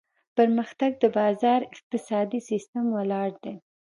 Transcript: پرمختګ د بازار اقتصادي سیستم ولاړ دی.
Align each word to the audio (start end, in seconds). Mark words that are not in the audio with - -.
پرمختګ 0.37 0.91
د 0.99 1.03
بازار 1.17 1.59
اقتصادي 1.73 2.39
سیستم 2.49 2.85
ولاړ 2.97 3.29
دی. 3.43 3.55